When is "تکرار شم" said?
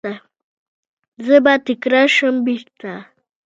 1.67-2.35